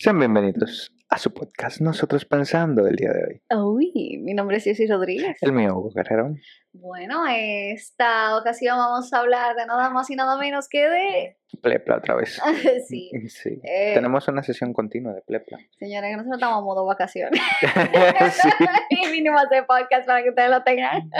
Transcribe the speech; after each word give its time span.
Sean 0.00 0.18
bienvenidos 0.18 0.92
a 1.08 1.18
su 1.18 1.34
podcast 1.34 1.80
Nosotros 1.80 2.24
Pensando 2.24 2.84
del 2.84 2.94
día 2.94 3.10
de 3.10 3.24
hoy. 3.24 3.42
Uy, 3.58 4.18
mi 4.18 4.32
nombre 4.32 4.58
es 4.58 4.64
Ceci 4.64 4.86
Rodríguez. 4.86 5.36
El 5.40 5.52
mío, 5.52 5.76
Hugo 5.76 5.90
Guerrero. 5.90 6.36
Bueno, 6.72 7.24
esta 7.28 8.36
ocasión 8.38 8.76
vamos 8.78 9.12
a 9.12 9.18
hablar 9.18 9.56
de 9.56 9.66
nada 9.66 9.90
más 9.90 10.08
y 10.10 10.14
nada 10.14 10.38
menos 10.38 10.68
que 10.68 10.88
de... 10.88 11.36
Plepla 11.62 11.96
otra 11.96 12.14
vez. 12.14 12.40
sí. 12.88 13.10
Sí. 13.28 13.60
Eh, 13.64 13.92
Tenemos 13.94 14.28
una 14.28 14.44
sesión 14.44 14.72
continua 14.72 15.14
de 15.14 15.22
Plepla. 15.22 15.58
Señores, 15.78 16.10
que 16.10 16.16
nosotros 16.16 16.36
estamos 16.38 16.58
a 16.58 16.64
modo 16.64 16.86
vacaciones. 16.86 17.40
sí. 17.60 18.48
y 18.90 19.06
mínimo 19.08 19.36
hacer 19.38 19.66
podcast 19.66 20.06
para 20.06 20.22
que 20.22 20.28
ustedes 20.28 20.50
lo 20.50 20.62
tengan. 20.62 21.10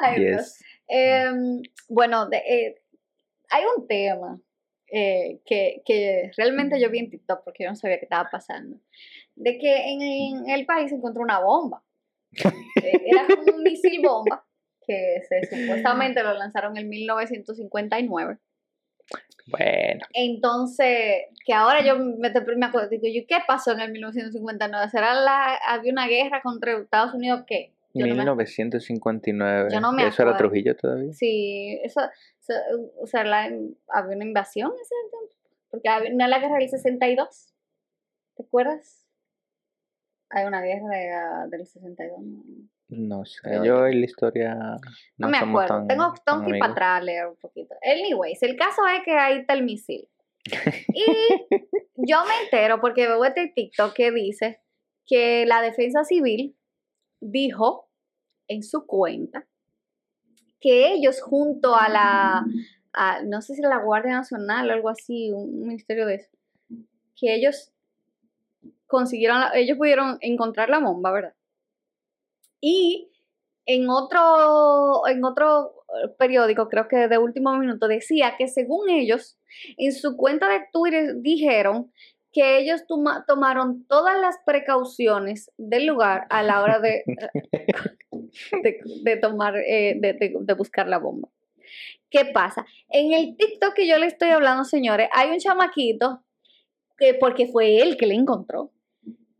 Ay, 0.00 0.20
Dios. 0.24 0.40
Yes. 0.58 0.64
Em, 0.88 1.62
bueno, 1.88 2.28
de- 2.28 2.38
eh, 2.38 2.82
hay 3.50 3.62
un 3.76 3.86
tema 3.86 4.40
eh, 4.96 5.40
que, 5.44 5.82
que 5.84 6.30
realmente 6.36 6.80
yo 6.80 6.88
vi 6.88 7.00
en 7.00 7.10
TikTok 7.10 7.42
porque 7.44 7.64
yo 7.64 7.70
no 7.70 7.76
sabía 7.76 7.98
qué 7.98 8.04
estaba 8.04 8.28
pasando. 8.30 8.78
De 9.34 9.58
que 9.58 9.74
en, 9.92 10.00
en 10.02 10.50
el 10.50 10.64
país 10.66 10.90
se 10.90 10.96
encontró 10.96 11.22
una 11.22 11.40
bomba. 11.40 11.82
Eh, 12.82 13.00
era 13.06 13.26
como 13.26 13.56
un 13.56 13.62
misil 13.64 14.00
bomba 14.02 14.44
que 14.86 15.20
se, 15.28 15.42
supuestamente 15.46 16.22
lo 16.22 16.34
lanzaron 16.34 16.76
en 16.76 16.88
1959. 16.88 18.38
Bueno, 19.46 20.00
Entonces, 20.14 21.26
que 21.44 21.52
ahora 21.52 21.84
yo 21.84 21.98
me, 21.98 22.30
me 22.56 22.66
acuerdo, 22.66 22.88
digo, 22.88 23.06
¿y 23.06 23.26
qué 23.26 23.38
pasó 23.46 23.72
en 23.72 23.80
el 23.80 23.90
1959? 23.92 24.90
¿Será 24.90 25.14
la, 25.14 25.56
había 25.66 25.92
una 25.92 26.06
guerra 26.06 26.40
contra 26.42 26.78
Estados 26.78 27.14
Unidos 27.14 27.40
o 27.42 27.46
qué? 27.46 27.72
Yo 27.92 28.06
no 28.06 28.14
me- 28.14 28.20
1959. 28.22 29.68
Yo 29.72 29.80
no 29.80 29.92
me 29.92 30.06
¿Eso 30.06 30.22
era 30.22 30.32
acuerdo. 30.32 30.48
Trujillo 30.48 30.76
todavía? 30.76 31.12
Sí, 31.12 31.78
eso, 31.82 32.00
o 33.00 33.06
sea, 33.06 33.24
la, 33.24 33.44
había 33.88 34.16
una 34.16 34.24
invasión 34.24 34.72
en 34.72 34.80
ese 34.80 34.94
tiempo, 35.10 35.34
porque 35.70 35.88
había 35.88 36.12
una 36.12 36.28
la 36.28 36.38
guerra 36.38 36.58
del 36.58 36.68
62, 36.68 37.54
¿te 38.36 38.42
acuerdas? 38.42 39.06
Hay 40.30 40.46
una 40.46 40.60
guerra 40.60 40.88
de, 40.88 41.10
ah, 41.10 41.46
del 41.48 41.66
62, 41.66 42.18
no, 42.88 43.24
sé. 43.24 43.40
Creo 43.42 43.64
Yo 43.64 43.88
y 43.88 43.98
la 43.98 44.04
historia. 44.04 44.54
No, 44.54 44.78
no 45.18 45.28
me 45.28 45.38
acuerdo, 45.38 45.68
tan- 45.68 45.88
tengo, 45.88 46.14
tengo 46.24 46.44
que 46.44 46.50
ir 46.50 46.58
para 46.58 46.72
atrás 46.72 47.00
a 47.00 47.04
leer 47.04 47.26
un 47.26 47.36
poquito. 47.36 47.74
Anyways, 47.82 48.42
el 48.42 48.56
caso 48.56 48.82
es 48.86 49.02
que 49.04 49.12
ahí 49.12 49.38
está 49.38 49.54
el 49.54 49.64
misil. 49.64 50.08
Y 50.94 52.06
yo 52.08 52.18
me 52.24 52.44
entero 52.44 52.80
porque 52.80 53.06
veo 53.06 53.24
este 53.24 53.48
TikTok 53.54 53.94
que 53.94 54.10
dice 54.10 54.60
que 55.06 55.46
la 55.46 55.62
defensa 55.62 56.04
civil 56.04 56.56
dijo 57.20 57.88
en 58.48 58.62
su 58.62 58.86
cuenta 58.86 59.46
que 60.64 60.94
ellos 60.94 61.20
junto 61.20 61.76
a 61.76 61.90
la, 61.90 62.46
no 63.26 63.42
sé 63.42 63.54
si 63.54 63.60
la 63.60 63.82
Guardia 63.82 64.12
Nacional 64.14 64.70
o 64.70 64.72
algo 64.72 64.88
así, 64.88 65.30
un 65.30 65.60
ministerio 65.60 66.06
de 66.06 66.14
eso, 66.14 66.30
que 67.14 67.34
ellos 67.34 67.70
consiguieron, 68.86 69.42
ellos 69.52 69.76
pudieron 69.76 70.16
encontrar 70.22 70.70
la 70.70 70.78
bomba, 70.78 71.12
¿verdad? 71.12 71.34
Y 72.62 73.10
en 73.66 73.90
otro, 73.90 75.06
en 75.06 75.22
otro 75.22 75.84
eh, 76.02 76.08
periódico, 76.18 76.70
creo 76.70 76.88
que 76.88 77.08
de 77.08 77.18
último 77.18 77.54
minuto, 77.58 77.86
decía 77.86 78.36
que 78.38 78.48
según 78.48 78.88
ellos, 78.88 79.38
en 79.76 79.92
su 79.92 80.16
cuenta 80.16 80.48
de 80.48 80.62
Twitter 80.72 81.16
dijeron 81.20 81.92
que 82.32 82.58
ellos 82.58 82.86
toma- 82.88 83.26
tomaron 83.26 83.84
todas 83.86 84.18
las 84.18 84.36
precauciones 84.46 85.50
del 85.58 85.84
lugar 85.86 86.26
a 86.30 86.42
la 86.42 86.62
hora 86.62 86.80
de, 86.80 87.04
de, 88.62 88.80
de 89.02 89.16
tomar, 89.16 89.56
eh, 89.56 89.94
de, 89.96 90.12
de- 90.14 90.34
de 90.38 90.54
buscar 90.54 90.86
la 90.88 90.98
bomba. 90.98 91.28
¿Qué 92.10 92.24
pasa? 92.26 92.64
En 92.88 93.12
el 93.12 93.36
TikTok 93.36 93.74
que 93.74 93.88
yo 93.88 93.98
le 93.98 94.06
estoy 94.06 94.28
hablando, 94.30 94.64
señores, 94.64 95.08
hay 95.12 95.30
un 95.30 95.38
chamaquito 95.38 96.22
que 96.96 97.14
porque 97.14 97.46
fue 97.48 97.78
él 97.82 97.96
que 97.96 98.06
le 98.06 98.14
encontró. 98.14 98.70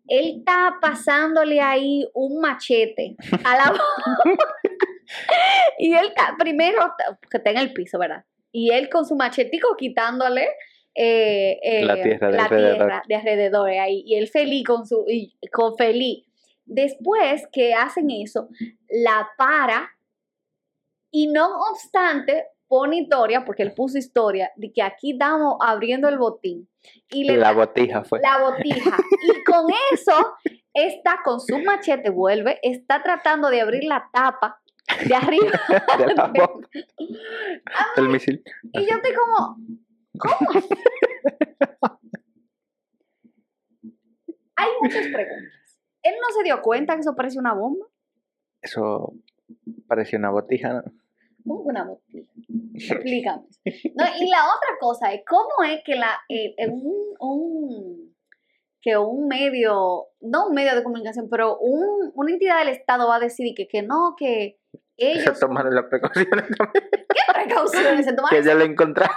Él 0.08 0.38
está 0.38 0.74
pasándole 0.82 1.60
ahí 1.60 2.06
un 2.14 2.40
machete 2.40 3.16
a 3.44 3.56
la 3.56 3.64
bomba. 3.70 4.24
y 5.78 5.92
él 5.94 6.08
está, 6.08 6.34
primero, 6.38 6.78
que 7.30 7.36
está 7.38 7.50
en 7.50 7.58
el 7.58 7.72
piso, 7.72 7.98
¿verdad? 7.98 8.24
Y 8.52 8.70
él 8.70 8.88
con 8.88 9.04
su 9.06 9.14
machetico 9.16 9.76
quitándole 9.76 10.46
eh, 10.94 11.58
eh, 11.62 11.84
La 11.84 12.00
tierra 12.02 12.28
de 12.30 12.36
la 12.36 12.44
alrededor. 12.44 12.76
tierra 12.78 13.02
de 13.08 13.14
alrededor 13.16 13.68
ahí. 13.70 14.02
Y 14.06 14.16
él 14.16 14.28
feliz 14.28 14.64
con 14.64 14.86
su, 14.86 15.04
y 15.08 15.32
con 15.52 15.76
feliz. 15.76 16.24
Después 16.66 17.46
que 17.52 17.74
hacen 17.74 18.10
eso, 18.10 18.48
la 18.88 19.28
para 19.36 19.90
y 21.10 21.26
no 21.28 21.58
obstante 21.70 22.46
pone 22.66 22.96
historia, 23.00 23.44
porque 23.44 23.62
él 23.62 23.72
puso 23.74 23.98
historia, 23.98 24.50
de 24.56 24.72
que 24.72 24.82
aquí 24.82 25.12
estamos 25.12 25.56
abriendo 25.60 26.08
el 26.08 26.18
botín. 26.18 26.68
Y 27.10 27.24
le 27.24 27.36
La 27.36 27.48
da- 27.48 27.52
botija 27.52 28.02
fue. 28.04 28.20
la 28.20 28.38
botija. 28.38 28.96
Y 29.22 29.44
con 29.44 29.66
eso 29.92 30.34
está 30.72 31.20
con 31.24 31.40
su 31.40 31.58
machete, 31.60 32.10
vuelve, 32.10 32.58
está 32.62 33.02
tratando 33.02 33.48
de 33.50 33.60
abrir 33.60 33.84
la 33.84 34.08
tapa 34.12 34.60
de 35.06 35.14
arriba. 35.14 35.50
de 36.08 36.14
la 36.14 36.26
bomba, 36.34 36.68
del 37.96 38.08
misil. 38.08 38.42
Y 38.72 38.80
yo 38.86 38.96
estoy 38.96 39.12
como, 39.14 39.56
¿cómo? 40.18 40.50
Hay 44.56 44.68
muchas 44.82 45.06
preguntas. 45.08 45.52
Él 46.04 46.14
no 46.22 46.28
se 46.36 46.44
dio 46.44 46.62
cuenta 46.62 46.94
que 46.94 47.00
eso 47.00 47.14
parecía 47.16 47.40
una 47.40 47.54
bomba. 47.54 47.86
Eso 48.62 49.14
parecía 49.88 50.18
una 50.18 50.30
botija, 50.30 50.72
¿no? 50.74 50.82
¿Cómo 51.44 51.62
que 51.64 51.68
una 51.70 51.84
botija? 51.84 52.30
Explícame. 52.74 53.42
No, 53.94 54.04
y 54.18 54.28
la 54.30 54.44
otra 54.46 54.70
cosa 54.80 55.12
es, 55.12 55.22
¿cómo 55.28 55.48
es 55.68 55.82
que 55.84 55.96
la, 55.96 56.12
eh, 56.28 56.54
eh, 56.56 56.68
un, 56.70 57.14
un- 57.20 58.14
que 58.80 58.98
un 58.98 59.28
medio, 59.28 60.08
no 60.20 60.48
un 60.48 60.54
medio 60.54 60.74
de 60.74 60.82
comunicación, 60.84 61.28
pero 61.30 61.56
un, 61.58 62.12
una 62.14 62.30
entidad 62.32 62.58
del 62.58 62.68
Estado 62.68 63.08
va 63.08 63.16
a 63.16 63.20
decidir 63.20 63.54
que, 63.56 63.66
que 63.66 63.82
no, 63.82 64.14
que 64.16 64.58
Se 64.98 65.10
ellos, 65.12 65.40
tomaron 65.40 65.74
las 65.74 65.86
precauciones 65.86 66.28
también. 66.56 66.84
¿qué 66.92 67.32
precauciones 67.32 68.04
se 68.04 68.10
Que 68.10 68.16
tomaron? 68.16 68.42
ya 68.44 68.54
la 68.54 68.64
encontraron. 68.64 69.16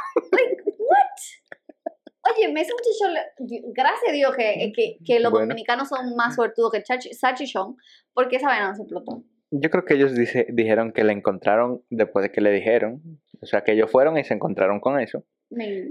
Oye, 2.35 2.51
ese 2.61 2.71
muchacho, 2.73 3.63
gracias 3.73 4.09
a 4.09 4.11
Dios 4.11 4.35
que, 4.35 4.71
que, 4.75 4.97
que 5.05 5.19
los 5.19 5.31
Bueno. 5.31 5.47
dominicanos 5.47 5.88
son 5.89 6.15
más 6.15 6.35
suertudos 6.35 6.71
que 6.71 6.83
Sachichón, 7.13 7.75
porque 8.13 8.38
esa 8.38 8.47
vaina 8.47 8.69
no 8.69 8.75
se 8.75 8.81
explotó. 8.83 9.23
Yo 9.51 9.69
creo 9.69 9.85
que 9.85 9.93
ellos 9.93 10.13
dice- 10.15 10.47
dijeron 10.49 10.91
que 10.91 11.03
la 11.03 11.13
encontraron 11.13 11.81
después 11.89 12.23
de 12.23 12.31
que 12.31 12.41
le 12.41 12.51
dijeron. 12.51 13.01
O 13.41 13.45
sea, 13.45 13.61
que 13.63 13.73
ellos 13.73 13.89
fueron 13.91 14.17
y 14.17 14.23
se 14.23 14.33
encontraron 14.33 14.79
con 14.79 14.99
eso. 14.99 15.23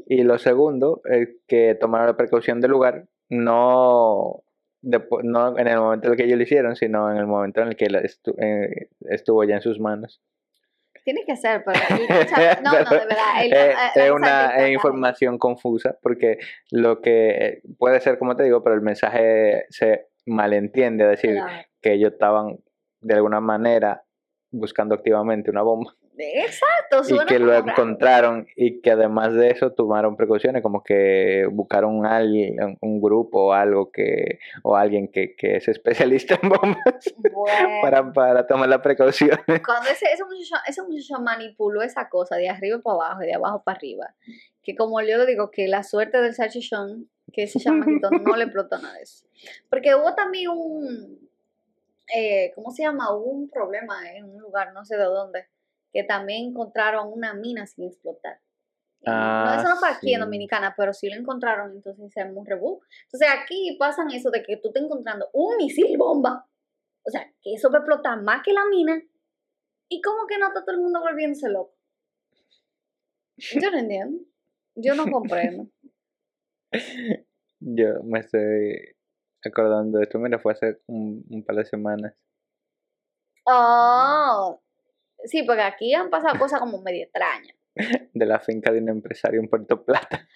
Y 0.07 0.23
lo 0.25 0.37
segundo, 0.39 1.01
es 1.05 1.29
que 1.47 1.75
tomaron 1.75 2.09
la 2.09 2.17
precaución 2.17 2.61
del 2.61 2.73
lugar, 2.73 3.07
no, 3.31 4.43
despu- 4.83 5.23
no 5.23 5.57
en 5.59 5.67
el 5.69 5.79
momento 5.79 6.07
en 6.09 6.13
el 6.13 6.17
que 6.19 6.25
ellos 6.25 6.37
lo 6.37 6.43
hicieron, 6.43 6.77
sino 6.77 7.11
en 7.11 7.17
el 7.17 7.27
momento 7.27 7.63
en 7.63 7.69
el 7.69 7.77
que 7.77 7.87
eh, 7.87 8.89
estuvo 9.11 9.45
ya 9.45 9.55
en 9.55 9.61
sus 9.63 9.81
manos. 9.81 10.21
Tiene 11.07 11.25
que 11.25 11.37
el 12.11 12.27
cha- 12.27 12.61
no, 12.63 12.73
no, 12.73 12.79
de 12.79 12.97
verdad. 12.97 13.45
el- 13.45 13.53
Eh, 13.53 13.75
es 13.95 14.11
una 14.11 14.69
información 14.73 15.39
confusa 15.39 15.97
porque 16.03 16.39
lo 16.73 17.01
que 17.01 17.29
eh, 17.31 17.63
puede 17.79 18.01
ser 18.01 18.19
como 18.19 18.35
te 18.35 18.43
digo, 18.43 18.65
pero 18.65 18.75
el 18.75 18.83
mensaje 18.83 19.67
se 19.69 20.09
malentiende, 20.27 21.05
es 21.05 21.11
decir, 21.11 21.37
Claro. 21.37 21.65
que 21.81 21.93
ellos 21.93 22.13
estaban 22.13 22.59
de 23.01 23.15
alguna 23.15 23.41
manera 23.41 24.03
buscando 24.51 24.97
activamente 24.97 25.49
una 25.49 25.63
bomba 25.63 25.93
Exacto, 26.19 27.03
y 27.09 27.27
que 27.27 27.39
lo 27.39 27.55
encontraron 27.55 28.47
y 28.57 28.81
que 28.81 28.93
además 28.93 29.35
de 29.35 29.51
eso 29.51 29.73
tomaron 29.73 30.17
precauciones 30.17 30.63
como 30.63 30.83
que 30.83 31.47
buscaron 31.51 32.07
a 32.07 32.17
alguien, 32.17 32.79
un 32.81 33.01
grupo 33.01 33.47
o 33.47 33.53
algo 33.53 33.91
que 33.91 34.39
o 34.63 34.77
alguien 34.77 35.09
que, 35.09 35.35
que 35.37 35.57
es 35.57 35.69
especialista 35.69 36.39
en 36.43 36.49
bombas 36.49 36.77
Bueno, 37.33 37.69
para, 37.83 38.13
para 38.13 38.47
tomar 38.47 38.69
las 38.69 38.81
precauciones. 38.81 39.39
cuando 39.65 39.91
ese, 39.91 40.07
ese, 40.13 40.25
muchacho, 40.25 40.55
ese 40.67 40.83
muchacho 40.83 41.21
manipuló 41.21 41.83
esa 41.83 42.09
cosa 42.09 42.37
de 42.37 42.49
arriba 42.49 42.79
para 42.83 42.95
abajo 42.95 43.23
y 43.23 43.27
de 43.27 43.35
abajo 43.35 43.63
para 43.63 43.77
arriba, 43.77 44.15
que 44.63 44.75
como 44.75 45.01
yo 45.03 45.27
digo, 45.27 45.51
que 45.51 45.69
la 45.69 45.83
suerte 45.83 46.21
del 46.21 46.35
salchichón, 46.35 47.11
que 47.33 47.43
ese 47.43 47.61
chamaquito 47.61 48.11
no 48.11 48.37
le 48.37 48.45
explotó 48.45 48.79
nada 48.79 48.95
de 48.95 49.03
eso. 49.03 49.27
Porque 49.69 49.95
hubo 49.95 50.15
también 50.15 50.49
un, 50.51 51.29
eh, 52.15 52.53
¿cómo 52.55 52.71
se 52.71 52.83
llama? 52.83 53.15
Hubo 53.15 53.31
un 53.31 53.51
problema 53.51 54.11
en 54.13 54.25
un 54.25 54.41
lugar, 54.41 54.73
no 54.73 54.85
sé 54.85 54.97
de 54.97 55.05
dónde, 55.05 55.47
que 55.97 56.05
también 56.05 56.51
encontraron 56.51 57.11
una 57.11 57.33
mina 57.33 57.67
sin 57.67 57.87
explotar. 57.87 58.39
no, 59.01 59.13
Ah, 59.13 59.57
eso 59.59 59.67
no 59.67 59.77
fue 59.77 59.89
aquí 59.89 60.13
en. 60.13 60.21
Dominicana, 60.21 60.75
pero 60.77 60.93
sí 60.93 61.09
lo 61.09 61.17
encontraron, 61.17 61.73
entonces 61.73 62.13
se 62.13 62.23
un 62.23 62.45
rebú. 62.45 62.83
Entonces 63.05 63.29
aquí 63.33 63.79
pasan 63.79 64.11
eso 64.11 64.31
de 64.31 64.43
que 64.43 64.59
tú 64.59 64.69
estás 64.69 64.83
encontrando 64.83 65.31
un 65.33 65.57
misil 65.57 65.97
bomba, 65.97 66.47
o 67.03 67.11
sea, 67.11 67.33
que 67.41 67.55
eso 67.55 67.71
va 67.71 67.79
a 67.79 67.81
explotar 67.81 68.21
más 68.21 68.43
que 68.45 68.53
la 68.53 68.67
mina, 68.67 69.03
y 69.89 70.03
como 70.03 70.27
que 70.27 70.37
no 70.37 70.49
está 70.49 70.67
todo 70.67 70.77
el 70.77 70.83
mundo 70.83 71.01
volviéndose 71.01 71.49
loco. 71.49 71.75
Yo 73.63 73.71
no 73.71 73.79
entiendo, 73.79 74.23
yo 74.75 74.95
no 74.95 75.11
comprendo. 75.11 75.71
Yo 77.61 78.03
me 78.05 78.19
estoy 78.21 78.97
acordando 79.43 79.97
de 79.97 80.05
esto, 80.05 80.19
mira, 80.19 80.39
fue 80.39 80.53
hace 80.53 80.83
un, 80.89 81.25
un 81.31 81.43
par 81.43 81.57
de 81.57 81.65
semanas. 81.65 82.15
Oh, 83.47 84.61
sí, 85.27 85.43
porque 85.43 85.63
aquí 85.63 85.95
han 85.95 86.11
pasado 86.11 86.39
cosas 86.39 86.61
como 86.61 86.81
medio 86.83 87.05
extrañas. 87.05 87.57
de 88.15 88.27
la 88.27 88.41
finca 88.41 88.73
de 88.73 88.79
un 88.79 88.89
empresario 88.89 89.41
en 89.41 89.49
Puerto 89.49 89.85
Plata. 89.85 90.27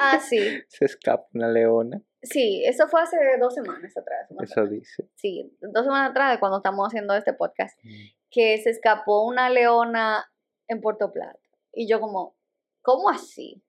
Ah, 0.00 0.18
sí. 0.28 0.62
Se 0.68 0.84
escapa 0.84 1.26
una 1.34 1.48
leona 1.48 2.00
Sí, 2.22 2.62
eso 2.64 2.88
fue 2.88 3.02
hace 3.02 3.16
dos 3.38 3.52
semanas 3.52 3.94
atrás. 3.96 4.30
más 4.30 4.50
Eso 4.50 4.66
dice. 4.66 5.08
Sí, 5.14 5.54
dos 5.60 5.84
semanas 5.84 6.10
atrás 6.12 6.32
de 6.32 6.40
cuando 6.40 6.58
estamos 6.58 6.86
haciendo 6.86 7.14
este 7.14 7.34
podcast, 7.34 7.78
Mm. 7.84 7.90
que 8.30 8.58
se 8.58 8.70
escapó 8.70 9.26
una 9.26 9.50
leona 9.50 10.24
en 10.68 10.80
Puerto 10.80 11.12
Plata. 11.12 11.38
Y 11.72 11.86
yo 11.86 12.00
como, 12.00 12.36
¿cómo 12.80 13.10
así? 13.10 13.62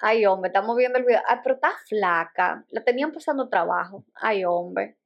Ay, 0.00 0.24
hombre, 0.26 0.48
estamos 0.48 0.76
viendo 0.76 0.98
el 0.98 1.04
video. 1.04 1.20
Ay, 1.26 1.38
pero 1.42 1.56
está 1.56 1.72
flaca. 1.86 2.64
La 2.70 2.84
tenían 2.84 3.12
pasando 3.12 3.48
trabajo. 3.50 4.04
Ay, 4.14 4.44
hombre. 4.44 4.96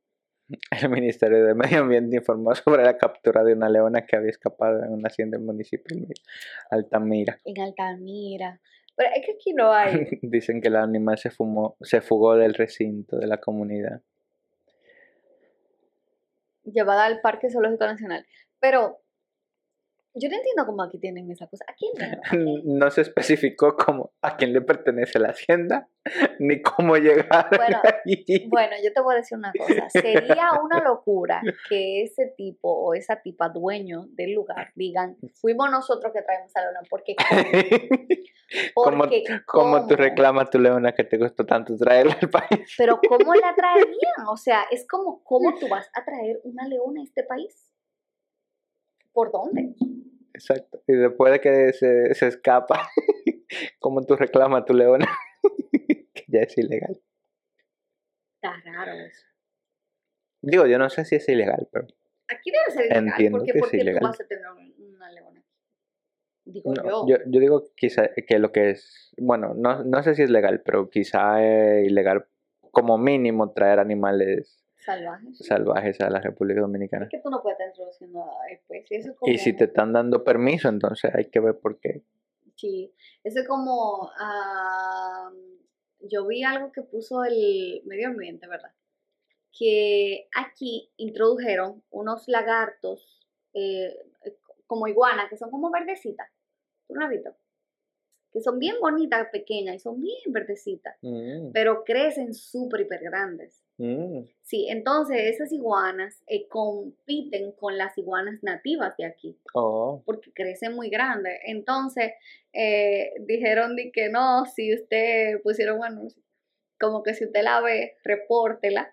El 0.82 0.90
Ministerio 0.90 1.44
de 1.44 1.54
Medio 1.54 1.80
Ambiente 1.80 2.16
informó 2.16 2.54
sobre 2.54 2.84
la 2.84 2.96
captura 2.96 3.44
de 3.44 3.54
una 3.54 3.68
leona 3.68 4.04
que 4.06 4.16
había 4.16 4.30
escapado 4.30 4.82
en 4.84 4.92
una 4.92 5.08
hacienda 5.08 5.38
del 5.38 5.46
municipio 5.46 5.96
de 5.96 6.14
Altamira. 6.70 7.38
En 7.44 7.60
Altamira. 7.60 8.60
Pero 8.94 9.10
es 9.14 9.24
que 9.24 9.32
aquí 9.32 9.52
no 9.54 9.72
hay. 9.72 10.06
Dicen 10.22 10.60
que 10.60 10.68
el 10.68 10.76
animal 10.76 11.18
se, 11.18 11.30
fumó, 11.30 11.76
se 11.80 12.00
fugó 12.00 12.36
del 12.36 12.54
recinto 12.54 13.16
de 13.16 13.26
la 13.26 13.38
comunidad. 13.38 14.02
llevada 16.64 17.06
al 17.06 17.20
Parque 17.20 17.50
Zoológico 17.50 17.86
Nacional. 17.86 18.26
Pero 18.60 19.00
yo 20.14 20.28
no 20.28 20.36
entiendo 20.36 20.66
cómo 20.66 20.82
aquí 20.82 20.98
tienen 20.98 21.30
esa 21.30 21.46
cosa. 21.46 21.64
¿A 21.68 21.74
quién 21.74 21.92
le-? 21.96 22.62
No 22.64 22.90
se 22.90 23.02
especificó 23.02 23.76
cómo, 23.76 24.12
a 24.20 24.36
quién 24.36 24.52
le 24.52 24.60
pertenece 24.60 25.18
la 25.18 25.28
hacienda, 25.28 25.88
ni 26.38 26.60
cómo 26.60 26.96
llegar 26.96 27.48
Bueno, 27.56 27.80
allí. 28.04 28.48
Bueno, 28.48 28.76
yo 28.82 28.92
te 28.92 29.00
voy 29.00 29.14
a 29.14 29.18
decir 29.18 29.38
una 29.38 29.52
cosa. 29.56 29.88
Sería 29.88 30.50
una 30.62 30.80
locura 30.80 31.42
que 31.68 32.02
ese 32.02 32.26
tipo 32.36 32.68
o 32.70 32.94
esa 32.94 33.22
tipa 33.22 33.48
dueño 33.48 34.06
del 34.10 34.32
lugar 34.32 34.72
digan, 34.74 35.16
fuimos 35.34 35.70
nosotros 35.70 36.12
que 36.12 36.22
traemos 36.22 36.54
a 36.56 36.60
Leona. 36.60 36.80
Porque, 36.90 37.14
porque 38.74 39.24
como 39.46 39.86
tú 39.86 39.94
¿cómo? 39.94 39.96
reclamas 39.96 40.50
tu 40.50 40.58
leona 40.58 40.92
que 40.92 41.04
te 41.04 41.18
costó 41.18 41.46
tanto 41.46 41.76
traerla 41.76 42.16
al 42.20 42.28
país. 42.28 42.74
Pero 42.76 43.00
¿cómo 43.08 43.34
la 43.34 43.54
traerían? 43.54 44.26
O 44.28 44.36
sea, 44.36 44.64
es 44.70 44.86
como, 44.86 45.22
¿cómo 45.24 45.54
tú 45.58 45.68
vas 45.68 45.88
a 45.94 46.04
traer 46.04 46.40
una 46.44 46.66
leona 46.66 47.00
a 47.00 47.04
este 47.04 47.22
país? 47.22 47.71
¿Por 49.12 49.30
dónde? 49.32 49.74
Exacto. 50.34 50.82
Y 50.86 50.94
después 50.94 51.32
de 51.32 51.40
que 51.40 51.72
se, 51.72 52.14
se 52.14 52.28
escapa, 52.28 52.88
como 53.80 54.02
tú 54.02 54.16
reclamas 54.16 54.64
tu 54.64 54.74
leona, 54.74 55.06
que 56.14 56.24
ya 56.28 56.40
es 56.40 56.56
ilegal. 56.56 57.00
Está 58.42 58.60
raro 58.64 58.92
eso. 58.92 59.26
Digo, 60.40 60.66
yo 60.66 60.78
no 60.78 60.90
sé 60.90 61.04
si 61.04 61.16
es 61.16 61.28
ilegal, 61.28 61.68
pero 61.70 61.86
Aquí 62.28 62.50
debe 62.50 62.70
ser 62.70 62.86
ilegal. 62.86 63.08
Entiendo 63.08 63.38
porque 63.38 63.52
que 63.52 63.58
es 63.58 63.62
¿por 63.62 63.70
qué 63.70 63.76
ilegal. 63.78 64.00
tú 64.00 64.06
vas 64.06 64.20
a 64.20 64.26
tener 64.26 64.44
una 64.78 65.12
leona? 65.12 65.44
Digo 66.44 66.74
no, 66.74 66.84
yo. 66.84 67.06
yo, 67.06 67.16
yo 67.26 67.40
digo 67.40 67.64
quizá 67.76 68.08
que 68.26 68.38
lo 68.38 68.50
que 68.50 68.70
es, 68.70 69.12
bueno, 69.18 69.54
no, 69.54 69.84
no 69.84 70.02
sé 70.02 70.14
si 70.14 70.22
es 70.22 70.30
legal, 70.30 70.62
pero 70.64 70.90
quizá 70.90 71.42
es 71.42 71.86
ilegal 71.86 72.26
como 72.72 72.98
mínimo 72.98 73.52
traer 73.52 73.78
animales 73.78 74.61
Salvajes. 74.84 75.38
salvajes 75.38 76.00
a 76.00 76.10
la 76.10 76.20
República 76.20 76.60
Dominicana. 76.60 77.04
Es 77.04 77.10
que 77.10 77.20
tú 77.20 77.30
no 77.30 77.40
puedes 77.42 77.54
estar 77.58 77.68
introduciendo 77.68 78.24
a 78.24 78.48
especies. 78.48 79.00
Eso 79.00 79.12
es 79.12 79.16
como, 79.18 79.32
Y 79.32 79.38
si 79.38 79.52
te 79.56 79.64
están 79.64 79.92
dando 79.92 80.24
permiso, 80.24 80.68
entonces 80.68 81.14
hay 81.14 81.26
que 81.26 81.40
ver 81.40 81.58
por 81.58 81.78
qué. 81.78 82.02
Sí, 82.56 82.92
eso 83.24 83.40
es 83.40 83.48
como... 83.48 84.10
ah, 84.18 85.30
yo 86.00 86.26
vi 86.26 86.42
algo 86.42 86.72
que 86.72 86.82
puso 86.82 87.22
el 87.24 87.82
medio 87.84 88.08
ambiente, 88.08 88.48
¿verdad? 88.48 88.72
Que 89.56 90.28
aquí 90.36 90.90
introdujeron 90.96 91.82
unos 91.90 92.26
lagartos 92.26 93.20
eh, 93.54 93.94
como 94.66 94.88
iguanas, 94.88 95.28
que 95.28 95.36
son 95.36 95.50
como 95.50 95.70
verdecitas. 95.70 96.28
¿Tú 96.88 96.94
no 96.94 97.04
has 97.04 97.10
visto? 97.10 97.36
Que 98.32 98.40
son 98.40 98.58
bien 98.58 98.76
bonitas, 98.80 99.28
pequeñas, 99.30 99.76
y 99.76 99.78
son 99.78 100.00
bien 100.00 100.16
verdecitas, 100.28 100.96
Mm, 101.02 101.52
pero 101.52 101.84
crecen 101.84 102.32
súper, 102.34 102.80
hiper 102.80 103.00
grandes. 103.04 103.61
Mm. 103.78 104.24
Sí, 104.42 104.66
entonces 104.68 105.18
esas 105.34 105.50
iguanas 105.52 106.22
eh, 106.26 106.46
compiten 106.48 107.52
con 107.52 107.78
las 107.78 107.96
iguanas 107.96 108.42
nativas 108.42 108.94
de 108.98 109.06
aquí. 109.06 109.38
Oh, 109.54 110.02
porque 110.04 110.32
crece 110.32 110.68
muy 110.68 110.90
grande. 110.90 111.38
Entonces, 111.44 112.12
eh, 112.52 113.12
dijeron 113.20 113.76
de 113.76 113.90
que 113.92 114.08
no, 114.10 114.44
si 114.46 114.74
usted 114.74 115.40
pusieron 115.42 115.78
un 115.78 115.84
anuncio, 115.84 116.22
como 116.78 117.02
que 117.02 117.14
si 117.14 117.24
usted 117.24 117.42
la 117.42 117.60
ve, 117.60 117.96
repórtela, 118.04 118.92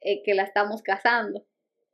eh, 0.00 0.22
que 0.22 0.34
la 0.34 0.42
estamos 0.44 0.82
cazando. 0.82 1.44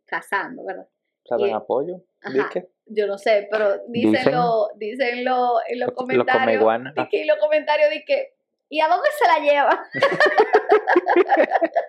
Cazando, 0.04 0.64
¿verdad? 0.64 0.88
¿saben 1.24 1.54
apoyo? 1.54 2.02
Ajá. 2.22 2.50
Yo 2.86 3.06
no 3.06 3.18
sé, 3.18 3.48
pero 3.50 3.78
Dicen. 3.88 4.12
dícenlo, 4.12 4.68
dícenlo 4.76 5.58
en 5.68 5.80
los 5.80 5.88
Lo- 5.88 5.92
lo 5.92 5.94
come 5.94 6.16
comentarios. 6.24 6.94
di 6.96 7.08
que 7.10 7.20
en 7.20 7.26
los 7.28 7.38
comentarios 7.38 7.90
de 7.90 8.04
que, 8.04 8.34
¿y 8.70 8.80
a 8.80 8.88
dónde 8.88 9.08
se 9.18 9.26
la 9.28 9.38
lleva? 9.38 9.86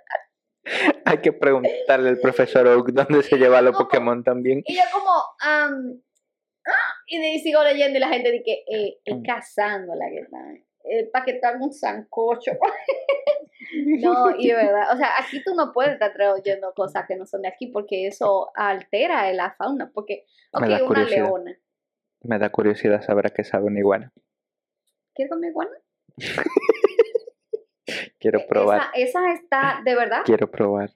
Hay 1.06 1.20
que 1.20 1.34
preguntarle 1.34 2.10
al 2.10 2.20
profesor 2.20 2.68
Oak 2.68 2.92
dónde 2.92 3.24
se 3.24 3.38
lleva 3.38 3.62
los. 3.62 3.76
Pokémon 3.76 4.24
también. 4.24 4.62
Y 4.66 4.76
yo 4.76 4.82
como, 4.94 5.12
ah, 5.42 5.70
y 7.08 7.40
sigo 7.40 7.64
leyendo 7.64 7.98
y 7.98 8.02
la 8.02 8.10
gente 8.10 8.32
dice 8.32 8.44
que 8.44 8.64
eh, 8.68 9.00
es 9.04 9.16
Mm. 9.18 9.24
cazándola 9.24 10.06
que 10.10 10.20
está. 10.20 10.38
Eh, 10.86 11.10
para 11.12 11.26
que 11.26 11.34
te 11.34 11.46
haga 11.46 11.60
un 11.64 11.74
sancocho. 11.74 12.52
no, 14.02 14.36
y 14.38 14.48
de 14.48 14.56
verdad, 14.56 14.94
o 14.94 14.98
sea, 14.98 15.10
aquí 15.20 15.44
tú 15.44 15.54
no 15.56 15.72
puedes 15.74 15.94
estar 15.94 16.14
trayendo 16.14 16.74
cosas 16.74 17.06
que 17.08 17.16
no 17.16 17.26
son 17.26 17.42
de 17.42 17.48
aquí 17.50 17.68
porque 17.68 18.08
eso 18.08 18.52
altera 18.56 19.32
la 19.34 19.52
fauna. 19.58 19.92
Porque, 19.94 20.26
ok, 20.54 20.64
una 20.64 20.80
curiosidad. 20.86 21.26
leona. 21.26 21.60
Me 22.22 22.40
da 22.40 22.50
curiosidad 22.50 23.02
saber 23.02 23.28
a 23.28 23.30
qué 23.30 23.44
sabe 23.44 23.66
una 23.66 23.80
iguana. 23.80 24.12
¿Quieres 25.14 25.32
comer 25.32 25.52
iguana? 25.52 25.72
Quiero 28.20 28.40
probar. 28.48 28.82
Esa, 28.96 29.20
esa 29.20 29.34
está, 29.34 29.82
de 29.84 29.96
verdad, 29.96 30.22
Quiero 30.26 30.50
probar. 30.52 30.92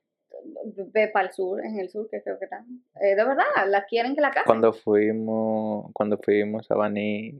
ve 0.92 1.08
para 1.08 1.28
el 1.28 1.34
sur, 1.34 1.64
en 1.64 1.80
el 1.80 1.90
sur 1.90 2.10
que 2.10 2.22
creo 2.22 2.38
que 2.38 2.46
está. 2.46 2.66
Eh, 3.02 3.16
de 3.16 3.24
verdad, 3.24 3.46
la 3.68 3.86
quieren 3.86 4.16
que 4.16 4.22
la 4.22 4.30
casen. 4.30 4.46
Cuando 4.46 4.74
fuimos, 4.74 5.90
cuando 5.94 6.18
fuimos 6.18 6.70
a 6.70 6.76
Baní, 6.76 7.32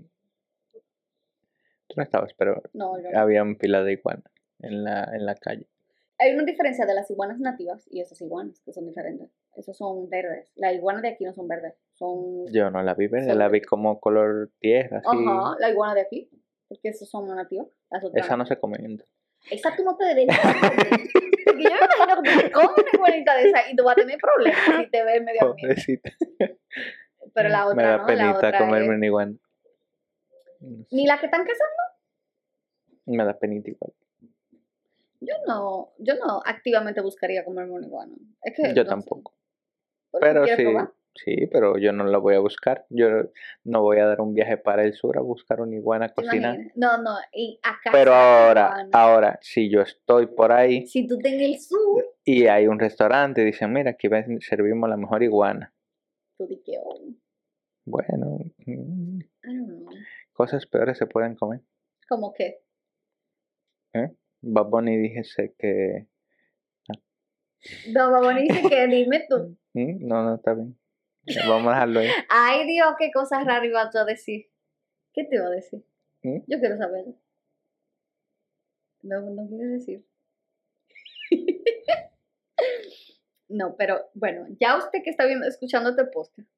tú 1.88 1.96
no 1.98 2.04
estabas, 2.04 2.34
pero 2.34 2.62
No, 2.74 2.94
había 3.14 3.44
un 3.44 3.58
pila 3.58 3.84
de 3.84 3.94
iguana 3.94 4.24
en 4.60 4.84
la, 4.84 5.04
en 5.14 5.26
la 5.26 5.36
calle. 5.36 5.68
Hay 6.20 6.34
una 6.34 6.44
diferencia 6.44 6.86
de 6.86 6.94
las 6.94 7.10
iguanas 7.12 7.40
nativas 7.40 7.86
y 7.92 8.00
esas 8.00 8.22
iguanas, 8.22 8.62
que 8.62 8.72
son 8.72 8.86
diferentes. 8.86 9.30
Esos 9.56 9.76
son 9.76 10.10
verdes. 10.10 10.50
Las 10.56 10.74
iguanas 10.74 11.02
de 11.02 11.10
aquí 11.10 11.26
no 11.26 11.34
son 11.34 11.48
verdes. 11.48 11.74
Son. 11.96 12.46
Yo 12.54 12.70
no 12.72 12.82
la 12.82 12.94
vi 12.94 13.08
verde, 13.08 13.36
la 13.36 13.50
vi 13.50 13.62
como 13.62 14.00
color 14.00 14.52
tierra, 14.60 15.02
así. 15.06 15.18
Ajá, 15.28 15.56
la 15.60 15.70
iguana 15.70 15.96
de 15.96 16.02
aquí. 16.02 16.30
Porque 16.70 16.90
esos 16.90 17.10
son 17.10 17.28
nativas. 17.28 17.68
Las 17.92 18.04
otras. 18.06 18.26
Esa 18.26 18.38
no 18.38 18.46
se 18.46 18.58
come. 18.58 18.78
Tú 19.76 19.84
no 19.84 19.96
te 19.98 20.06
deberías 20.06 20.40
comer. 20.40 20.62
Porque 21.46 21.64
yo 21.64 21.70
me 21.70 21.96
imagino 21.96 22.22
que 22.24 22.30
tú 22.32 22.38
te 22.42 22.52
comes 22.52 22.70
una 22.78 22.90
iguanita 22.94 23.36
de 23.36 23.50
esa 23.50 23.70
y 23.72 23.76
tú 23.76 23.84
vas 23.84 23.94
a 23.98 24.02
tener 24.02 24.18
problemas 24.18 24.60
si 24.78 24.88
te 24.90 25.04
ves 25.04 25.22
medio 25.24 25.42
ambiente. 25.50 25.76
Pobrecita. 25.76 26.12
Pero 27.34 27.50
la 27.50 27.66
Me 27.66 27.72
otra 27.72 27.84
da 27.84 27.98
no, 27.98 28.02
la 28.04 28.06
penita 28.08 28.38
otra 28.38 28.58
comerme 28.60 28.94
es- 28.96 29.00
sé, 29.00 29.38
Ni 30.92 31.06
la 31.06 31.20
que 31.20 31.26
están 31.26 31.42
cazando. 31.42 31.84
Me 33.06 33.26
da 33.26 33.38
penita 33.38 33.70
igual. 33.70 33.94
Yo 35.20 35.36
no, 35.48 35.94
yo 36.00 36.16
no 36.16 36.42
activamente 36.46 37.02
buscaría 37.02 37.44
comerme 37.46 37.74
una 37.74 37.86
iguana. 37.88 38.14
Es 38.44 38.54
que, 38.56 38.74
Yo 38.74 38.84
no 38.84 38.90
tampoco. 38.90 39.34
¿Pero 40.20 40.46
sí, 40.56 40.64
probar? 40.64 40.92
Sí, 41.16 41.48
pero 41.52 41.78
yo 41.78 41.92
no 41.94 42.04
la 42.06 42.18
voy 42.18 42.36
a 42.36 42.40
buscar. 42.40 42.86
Yo 42.90 43.08
no 43.64 43.82
voy 43.82 44.00
a 44.00 44.06
dar 44.06 44.22
un 44.22 44.34
viaje 44.34 44.58
para 44.58 44.84
el 44.84 44.94
sur 44.94 45.18
a 45.18 45.22
buscar 45.22 45.62
una 45.62 45.76
iguana 45.76 46.08
¿Te 46.10 46.16
cocinar. 46.16 46.56
imaginas? 46.56 46.74
No, 46.76 47.02
no, 47.02 47.16
y 47.34 47.60
acá. 47.64 47.90
Pero 47.92 48.14
ahora, 48.14 48.88
ahora, 48.92 49.40
si 49.42 49.70
yo 49.70 49.82
estoy 49.82 50.28
por 50.28 50.52
ahí 50.52 50.86
Si 50.88 51.06
tú 51.08 51.16
estás 51.18 51.34
en 51.34 51.42
el 51.42 51.60
sur, 51.60 52.04
y 52.24 52.48
hay 52.48 52.68
un 52.68 52.80
restaurante 52.80 53.42
y 53.42 53.46
dicen, 53.46 53.72
mira, 53.74 53.92
aquí 53.92 54.08
servimos 54.42 54.90
la 54.90 54.98
mejor 54.98 55.24
iguana. 55.24 55.74
tú 56.38 56.48
di 56.48 56.62
que, 56.64 56.78
oh, 56.82 57.00
Bueno, 57.86 58.38
mm, 58.66 59.20
I 59.20 59.56
don't 59.56 59.68
know. 59.68 59.90
cosas 60.34 60.66
peores 60.68 60.98
se 60.98 61.06
pueden 61.06 61.36
comer. 61.36 61.62
Como 62.08 62.34
que, 62.34 62.60
Bad 64.42 64.66
Bunny 64.66 64.98
dijese 64.98 65.54
que... 65.58 66.08
no, 67.94 68.12
vamos 68.12 68.36
dice 68.36 68.62
que 68.70 68.88
dime 68.88 69.26
tú. 69.30 69.58
Mm, 69.76 70.06
No, 70.08 70.24
no, 70.24 70.36
está 70.36 70.54
bien. 70.54 70.78
Vamos 71.48 71.68
a 71.68 71.76
dejarlo 71.76 72.00
ahí. 72.02 72.10
Ay, 72.30 72.68
Dios, 72.68 72.94
qué 73.00 73.12
cosas 73.12 73.46
raras 73.46 73.66
ibas 73.66 73.96
a 73.96 74.06
decir. 74.06 74.50
¿Qué 75.14 75.24
te 75.24 75.36
iba 75.36 75.48
a 75.48 75.52
decir? 75.52 75.84
¿Mm? 76.24 76.40
Yo 76.48 76.60
quiero 76.60 76.78
saber. 76.78 77.06
No, 79.02 79.22
no 79.22 79.48
quieres 79.48 79.72
decir. 79.72 80.06
no, 83.50 83.76
pero 83.76 84.10
bueno, 84.14 84.48
ya 84.60 84.78
usted 84.78 85.04
que 85.04 85.10
está 85.10 85.26
viendo, 85.26 85.48
escuchando 85.48 85.90
este 85.92 86.06
podcast, 86.06 86.50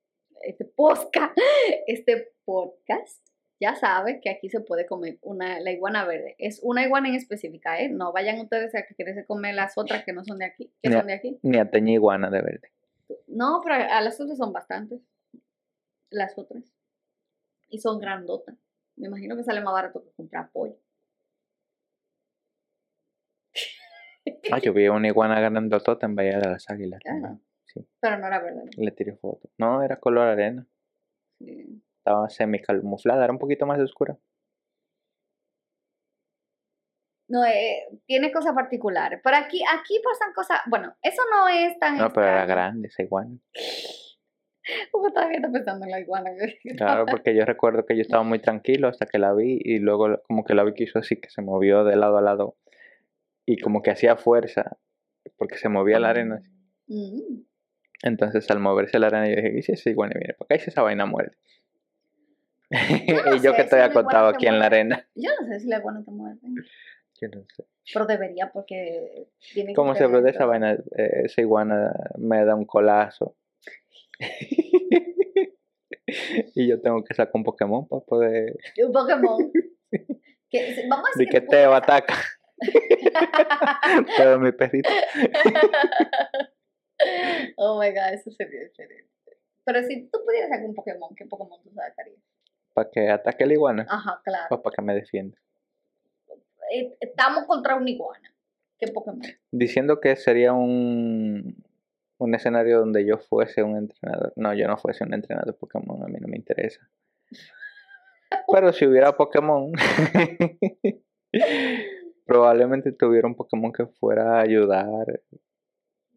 este 0.43 0.65
podcast, 0.65 1.37
este 1.87 2.33
podcast, 2.45 3.25
ya 3.59 3.75
sabe 3.75 4.19
que 4.21 4.29
aquí 4.29 4.49
se 4.49 4.61
puede 4.61 4.85
comer 4.85 5.17
una, 5.21 5.59
la 5.59 5.71
iguana 5.71 6.05
verde. 6.05 6.35
Es 6.37 6.59
una 6.61 6.83
iguana 6.83 7.09
en 7.09 7.15
específica, 7.15 7.79
¿eh? 7.79 7.89
No 7.89 8.11
vayan 8.11 8.39
ustedes 8.39 8.75
a 8.75 8.83
que 8.83 8.95
quieren 8.95 9.23
comer 9.25 9.55
las 9.55 9.77
otras 9.77 10.03
que 10.03 10.13
no 10.13 10.23
son 10.23 10.39
de 10.39 10.45
aquí, 10.45 10.71
que 10.81 10.91
son 10.91 11.07
de 11.07 11.13
aquí. 11.13 11.39
Ni 11.41 11.57
a 11.57 11.69
teña 11.69 11.93
iguana 11.93 12.29
de 12.29 12.41
verde. 12.41 12.74
No, 13.35 13.59
pero 13.61 13.75
a 13.75 13.99
las 14.01 14.19
otras 14.21 14.37
son 14.37 14.53
bastantes. 14.53 15.01
Las 16.09 16.37
otras. 16.37 16.63
Y 17.67 17.79
son 17.79 17.99
grandotas. 17.99 18.55
Me 18.95 19.07
imagino 19.07 19.35
que 19.35 19.43
sale 19.43 19.59
más 19.61 19.73
barato 19.73 20.01
que 20.03 20.11
comprar 20.13 20.49
pollo. 20.51 20.77
Ah, 24.51 24.59
yo 24.59 24.73
vi 24.73 24.87
una 24.87 25.07
iguana 25.07 25.39
grandotota 25.39 26.05
en 26.07 26.15
Bahía 26.15 26.39
de 26.39 26.49
las 26.49 26.67
Águilas. 26.69 26.99
También. 27.03 27.41
Sí, 27.65 27.87
Pero 27.99 28.17
no 28.17 28.25
era 28.27 28.39
verdad. 28.41 28.63
le 28.75 28.91
tiré 28.91 29.15
foto. 29.15 29.49
No, 29.57 29.83
era 29.83 29.99
color 29.99 30.27
arena. 30.27 30.65
Sí. 31.39 31.83
Estaba 31.97 32.27
semicamuflada, 32.29 33.23
era 33.23 33.33
un 33.33 33.39
poquito 33.39 33.65
más 33.67 33.79
oscura. 33.79 34.17
No, 37.27 37.43
eh, 37.43 37.87
tiene 38.05 38.31
cosas 38.31 38.53
particulares. 38.53 39.19
Pero 39.23 39.37
aquí, 39.37 39.63
aquí 39.73 39.99
pasan 40.03 40.33
cosas. 40.33 40.59
Bueno, 40.67 40.95
eso 41.01 41.21
no 41.31 41.47
es 41.47 41.77
tan. 41.79 41.97
No, 41.97 42.11
pero 42.11 42.27
era 42.27 42.45
grande 42.45 42.87
esa 42.87 43.03
iguana. 43.03 43.35
Porque 44.91 45.13
todavía 45.13 45.37
está 45.37 45.51
pensando 45.51 45.85
en 45.85 45.91
la 45.91 45.99
iguana. 45.99 46.31
Claro, 46.77 47.05
porque 47.05 47.35
yo 47.35 47.45
recuerdo 47.45 47.85
que 47.85 47.95
yo 47.95 48.01
estaba 48.01 48.23
muy 48.23 48.39
tranquilo 48.39 48.87
hasta 48.87 49.05
que 49.05 49.19
la 49.19 49.33
vi 49.33 49.59
y 49.61 49.79
luego 49.79 50.21
como 50.27 50.43
que 50.43 50.55
la 50.55 50.63
vi 50.63 50.73
que 50.73 50.85
hizo 50.85 50.99
así, 50.99 51.17
que 51.17 51.29
se 51.29 51.41
movió 51.41 51.83
de 51.83 51.95
lado 51.95 52.17
a 52.17 52.21
lado 52.21 52.57
y 53.45 53.59
como 53.59 53.81
que 53.81 53.91
hacía 53.91 54.15
fuerza 54.15 54.77
porque 55.37 55.57
se 55.57 55.69
movía 55.69 55.99
la 55.99 56.09
arena. 56.09 56.35
así. 56.37 56.51
Mm. 56.87 57.45
Entonces 58.03 58.49
al 58.51 58.59
moverse 58.59 58.99
la 58.99 59.07
arena 59.07 59.27
yo 59.27 59.35
dije, 59.35 59.57
¿y 59.57 59.61
si 59.61 59.71
esa 59.71 59.89
iguana 59.89 60.13
viene 60.17 60.33
para 60.33 60.45
acá 60.45 60.55
y 60.55 60.59
si 60.59 60.69
esa 60.69 60.81
vaina 60.81 61.05
muerde? 61.05 61.37
no 62.69 62.77
y 63.35 63.39
yo 63.39 63.51
sé 63.51 63.51
que 63.51 63.55
si 63.55 63.61
estoy 63.61 63.79
una 63.79 63.87
acostado 63.87 64.27
aquí 64.27 64.47
en 64.47 64.59
la 64.59 64.65
arena. 64.65 65.07
Yo 65.15 65.29
no 65.39 65.47
sé 65.47 65.59
si 65.59 65.67
la 65.67 65.77
iguana 65.77 66.03
te 66.03 66.11
muerde. 66.11 66.39
Yo 67.21 67.27
no 67.29 67.45
sé. 67.55 67.65
Pero 67.93 68.05
debería 68.05 68.51
porque 68.51 69.27
tiene 69.53 69.69
que 69.69 69.75
¿Cómo 69.75 69.93
se 69.93 69.99
ser 69.99 70.07
brode 70.09 70.31
esa 70.31 70.45
vaina? 70.45 70.73
Eh, 70.73 71.21
esa 71.25 71.41
iguana 71.41 71.93
me 72.17 72.43
da 72.43 72.55
un 72.55 72.65
colazo. 72.65 73.37
y 76.55 76.67
yo 76.67 76.81
tengo 76.81 77.03
que 77.03 77.13
sacar 77.13 77.31
un 77.35 77.43
Pokémon 77.43 77.87
para 77.87 78.01
poder... 78.03 78.57
Un 78.85 78.91
Pokémon. 78.91 79.51
Que- 80.51 80.85
vamos 80.87 81.09
a 81.09 81.17
De 81.17 81.25
decir 81.25 81.31
que 81.31 81.41
pudieras- 81.41 81.77
ataca. 81.77 82.15
Todo 84.17 84.39
mi 84.39 84.51
perrito. 84.51 84.89
oh 87.57 87.79
my 87.79 87.89
god, 87.89 88.13
eso 88.13 88.29
sería 88.31 88.61
excelente. 88.61 89.09
Pero 89.63 89.81
si 89.83 90.07
tú 90.09 90.19
pudieras 90.23 90.49
sacar 90.49 90.65
un 90.65 90.75
Pokémon, 90.75 91.15
¿qué 91.15 91.25
Pokémon 91.25 91.61
tú 91.63 91.71
sacarías? 91.73 92.19
Para 92.73 92.89
que 92.91 93.09
ataque 93.09 93.45
la 93.47 93.53
iguana. 93.53 93.85
Ajá, 93.89 94.21
claro. 94.23 94.55
O 94.55 94.61
para 94.61 94.75
que 94.75 94.81
me 94.83 94.93
defienda. 94.93 95.37
Eh, 96.73 96.97
Estamos 96.99 97.45
contra 97.45 97.75
una 97.75 97.89
iguana. 97.89 98.31
¿Qué 98.77 98.87
Pokémon? 98.91 99.21
Diciendo 99.51 99.99
que 100.01 100.15
sería 100.15 100.53
un, 100.53 101.63
un 102.17 102.35
escenario 102.35 102.79
donde 102.79 103.05
yo 103.05 103.17
fuese 103.17 103.63
un 103.63 103.77
entrenador. 103.77 104.33
No, 104.35 104.53
yo 104.53 104.67
no 104.67 104.77
fuese 104.77 105.03
un 105.03 105.13
entrenador 105.13 105.53
de 105.53 105.59
Pokémon, 105.59 106.03
a 106.03 106.07
mí 106.07 106.17
no 106.19 106.27
me 106.27 106.37
interesa. 106.37 106.87
Pero 108.51 108.73
si 108.73 108.85
hubiera 108.85 109.15
Pokémon, 109.15 109.71
probablemente 112.25 112.91
tuviera 112.91 113.27
un 113.27 113.35
Pokémon 113.35 113.71
que 113.71 113.85
fuera 113.85 114.37
a 114.37 114.41
ayudar. 114.41 115.21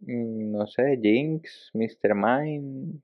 mm, 0.01 0.51
No 0.53 0.67
sé, 0.67 0.99
Jinx, 1.01 1.71
Mr. 1.75 2.15
Mime, 2.15 3.01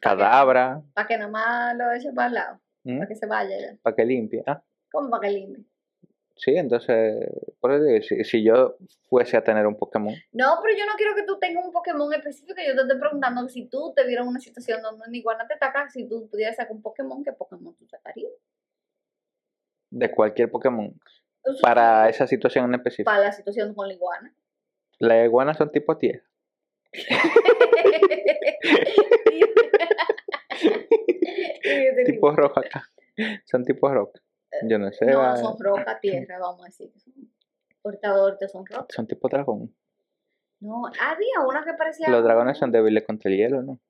Cadabra, 0.00 0.82
Para 0.94 1.06
que 1.06 1.18
nada 1.18 1.30
más 1.30 1.76
lo 1.76 1.92
eche 1.92 2.12
para 2.12 2.28
el 2.28 2.34
lado. 2.34 2.60
Para 2.84 3.06
que 3.06 3.14
se 3.14 3.26
vaya 3.26 3.58
ya. 3.60 3.76
para 3.82 3.94
que 3.96 4.04
limpie. 4.04 4.42
Ah, 4.46 4.62
¿Cómo 4.90 5.10
para 5.10 5.28
que 5.28 5.34
limpie? 5.34 5.64
Sí, 6.40 6.56
entonces, 6.56 7.28
por 7.60 7.72
eso 7.72 7.84
digo, 7.84 8.02
si, 8.02 8.24
si 8.24 8.42
yo 8.42 8.76
fuese 9.08 9.36
a 9.36 9.44
tener 9.44 9.66
un 9.66 9.76
Pokémon, 9.76 10.14
No, 10.32 10.58
pero 10.62 10.76
yo 10.76 10.86
no 10.86 10.92
quiero 10.96 11.14
que 11.14 11.22
tú 11.22 11.38
tengas 11.38 11.64
un 11.64 11.72
Pokémon 11.72 12.12
específico. 12.12 12.60
Yo 12.66 12.74
te 12.74 12.82
estoy 12.82 12.98
preguntando 12.98 13.48
si 13.48 13.66
tú 13.66 13.92
te 13.94 14.04
vieras 14.06 14.26
una 14.26 14.40
situación 14.40 14.82
donde 14.82 15.04
una 15.06 15.16
iguana 15.16 15.46
te 15.46 15.54
ataca, 15.54 15.88
si 15.88 16.08
tú 16.08 16.28
pudieras 16.28 16.56
sacar 16.56 16.72
un 16.72 16.82
Pokémon, 16.82 17.22
¿qué 17.22 17.32
Pokémon 17.32 17.74
tú 17.76 17.86
sacarías? 17.86 18.32
de 19.90 20.10
cualquier 20.10 20.50
Pokémon, 20.50 20.98
para 21.60 22.08
esa 22.08 22.26
situación 22.26 22.64
en 22.66 22.74
específico. 22.76 23.10
para 23.10 23.24
la 23.24 23.32
situación 23.32 23.74
con 23.74 23.88
la 23.88 23.94
iguana. 23.94 24.32
Las 24.98 25.24
iguanas 25.24 25.58
son 25.58 25.70
tipo 25.70 25.96
tierra. 25.96 26.22
tipo 32.06 32.32
roja 32.32 32.60
acá. 32.60 32.84
Son 33.44 33.64
tipo 33.64 33.88
roca. 33.88 34.20
Yo 34.68 34.78
no 34.78 34.90
sé. 34.92 35.06
no, 35.06 35.36
son 35.36 35.56
roca, 35.58 35.98
tierra, 36.00 36.38
vamos 36.38 36.62
a 36.62 36.66
decir. 36.66 36.92
Ahorita, 37.84 38.08
ahorita 38.10 38.48
son 38.48 38.66
roca. 38.66 38.86
Son 38.90 39.06
tipo 39.06 39.28
dragón. 39.28 39.74
No, 40.60 40.86
había 40.86 41.40
una 41.46 41.64
que 41.64 41.72
parecía. 41.74 42.08
Los 42.10 42.22
dragones 42.22 42.58
son 42.58 42.70
débiles 42.70 43.04
contra 43.04 43.30
el 43.30 43.36
hielo, 43.38 43.62
¿no? 43.62 43.80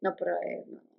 No, 0.00 0.16
pero. 0.16 0.32
Eh, 0.42 0.64
no. 0.66 0.93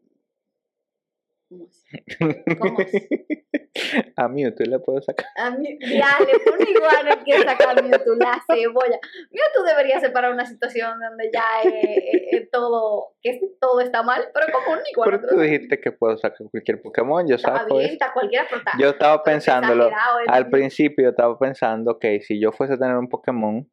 ¿Cómo? 2.19 2.35
¿Cómo? 2.59 2.77
A 4.15 4.29
Mewtwo 4.29 4.65
le 4.65 4.79
puedo 4.79 5.01
sacar. 5.01 5.25
A 5.35 5.51
mí, 5.51 5.77
dale, 5.79 6.31
un 6.53 6.67
iguana 6.67 7.23
que 7.23 7.43
sacar 7.43 7.83
Mewtwo, 7.83 8.15
la 8.15 8.41
cebolla. 8.47 8.99
Mewtwo 9.31 9.63
debería 9.65 9.99
ser 9.99 10.13
para 10.13 10.31
una 10.31 10.45
situación 10.45 10.99
donde 10.99 11.29
ya 11.33 11.43
eh, 11.63 11.69
eh, 11.73 12.27
eh, 12.31 12.49
todo, 12.51 13.15
que 13.21 13.39
todo 13.59 13.81
está 13.81 14.01
mal, 14.01 14.29
pero 14.33 14.47
como 14.53 14.77
un 14.77 14.85
iguana. 14.89 15.19
Pero 15.19 15.27
tú 15.27 15.41
dijiste 15.41 15.81
que 15.81 15.91
puedo 15.91 16.17
sacar 16.17 16.47
cualquier 16.49 16.81
Pokémon. 16.81 17.27
Yo 17.27 17.35
Está 17.35 17.57
saco 17.57 17.77
bien, 17.77 17.91
está 17.91 18.13
cualquiera, 18.13 18.45
está. 18.45 18.71
Yo 18.79 18.89
estaba 18.89 19.23
pensándolo. 19.23 19.89
Al 20.27 20.49
principio 20.49 21.09
estaba 21.09 21.37
pensando 21.37 21.99
que 21.99 22.21
si 22.21 22.39
yo 22.39 22.51
fuese 22.53 22.75
a 22.75 22.77
tener 22.77 22.95
un 22.95 23.09
Pokémon 23.09 23.69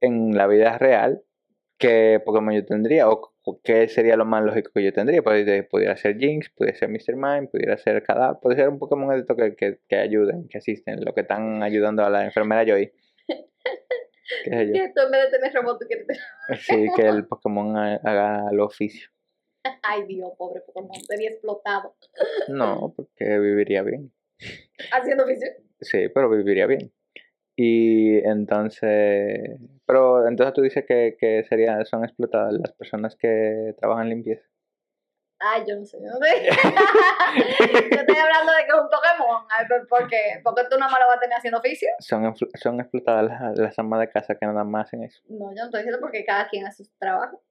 en 0.00 0.36
la 0.36 0.46
vida 0.46 0.78
real, 0.78 1.22
¿qué 1.78 2.22
Pokémon 2.24 2.54
yo 2.54 2.64
tendría? 2.64 3.08
¿O 3.08 3.31
o 3.31 3.31
qué 3.64 3.88
sería 3.88 4.16
lo 4.16 4.24
más 4.24 4.44
lógico 4.44 4.70
que 4.74 4.84
yo 4.84 4.92
tendría? 4.92 5.22
Pues, 5.22 5.44
pudiera 5.70 5.96
ser 5.96 6.18
Jinx, 6.18 6.50
pudiera 6.50 6.76
ser 6.78 6.88
Mr. 6.88 7.14
Mime, 7.16 7.48
pudiera 7.48 7.76
ser 7.76 8.02
Kadab, 8.02 8.40
puede 8.40 8.56
ser 8.56 8.68
un 8.68 8.78
Pokémon 8.78 9.08
de 9.16 9.26
que, 9.34 9.56
que, 9.56 9.78
que 9.88 9.96
ayuden, 9.96 10.48
que 10.48 10.58
asisten, 10.58 11.04
lo 11.04 11.12
que 11.14 11.22
están 11.22 11.62
ayudando 11.62 12.04
a 12.04 12.10
la 12.10 12.24
enfermera 12.24 12.64
Joy. 12.64 12.92
¿Qué 14.44 14.50
sé 14.50 14.66
yo? 14.66 14.72
Que 14.72 14.92
tú 14.94 15.02
en 15.02 15.10
vez 15.10 15.30
de 15.30 15.38
tener 15.38 15.54
robot, 15.54 15.80
tú 15.80 15.86
quieres 15.86 16.06
tener. 16.06 16.22
Sí, 16.60 16.86
que 16.96 17.02
el 17.08 17.26
Pokémon 17.26 17.76
ha- 17.76 17.96
haga 18.04 18.50
el 18.50 18.60
oficio. 18.60 19.10
Ay, 19.82 20.04
Dios, 20.06 20.32
pobre 20.38 20.60
Pokémon, 20.60 20.94
sería 21.06 21.30
explotado. 21.30 21.96
No, 22.48 22.92
porque 22.96 23.38
viviría 23.38 23.82
bien. 23.82 24.12
Haciendo 24.92 25.24
oficio. 25.24 25.48
Sí, 25.80 26.08
pero 26.14 26.30
viviría 26.30 26.66
bien. 26.66 26.92
Y 27.56 28.16
entonces, 28.26 29.58
pero 29.92 30.26
entonces 30.26 30.54
tú 30.54 30.62
dices 30.62 30.86
que, 30.88 31.18
que 31.20 31.44
sería, 31.50 31.84
son 31.84 32.02
explotadas 32.02 32.54
las 32.54 32.72
personas 32.72 33.14
que 33.14 33.74
trabajan 33.78 34.08
limpieza. 34.08 34.42
Ay, 35.38 35.64
yo 35.68 35.76
no 35.76 35.84
sé, 35.84 35.98
yo 35.98 36.08
no 36.08 36.16
sé. 36.16 36.48
yo 37.90 38.00
estoy 38.00 38.16
hablando 38.16 38.52
de 38.52 38.64
que 38.64 38.68
es 38.68 38.80
un 38.80 38.88
Pokémon. 38.88 39.44
Ay, 39.50 39.66
¿por 39.90 40.08
qué? 40.08 40.40
Porque 40.42 40.62
tú 40.70 40.78
nada 40.78 40.90
más 40.90 40.98
lo 40.98 41.08
vas 41.08 41.18
a 41.18 41.20
tener 41.20 41.36
haciendo 41.36 41.58
oficio. 41.58 41.90
Son, 41.98 42.34
son 42.54 42.80
explotadas 42.80 43.24
las, 43.24 43.58
las 43.58 43.78
amas 43.78 44.00
de 44.00 44.08
casa 44.08 44.34
que 44.34 44.46
nada 44.46 44.64
más 44.64 44.86
hacen 44.86 45.02
eso. 45.02 45.20
No, 45.28 45.50
yo 45.50 45.56
no 45.56 45.64
estoy 45.64 45.80
diciendo 45.80 46.00
porque 46.00 46.24
cada 46.24 46.48
quien 46.48 46.66
hace 46.66 46.84
su 46.84 46.96
trabajo. 46.98 47.42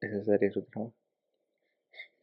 Ese 0.00 0.24
sería 0.24 0.50
su 0.50 0.64
trabajo. 0.64 0.94